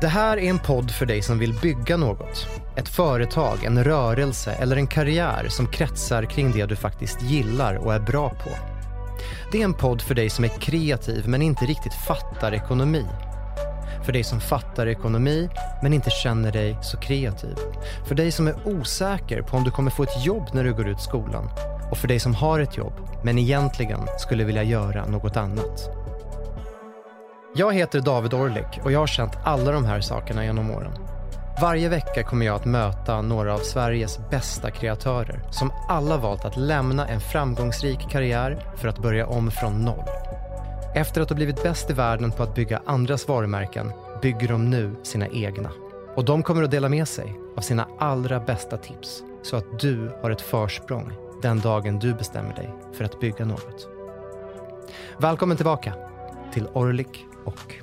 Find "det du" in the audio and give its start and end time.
6.52-6.76